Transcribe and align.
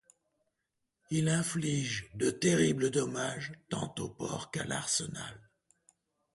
Il 1.11 1.29
inflige 1.29 2.09
de 2.15 2.31
terribles 2.31 2.89
dommages 2.89 3.51
tant 3.69 3.93
au 3.99 4.09
port 4.09 4.49
qu'à 4.49 4.63
l'arsenal. 4.63 5.39